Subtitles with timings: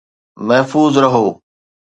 [0.47, 1.27] محفوظ رهو.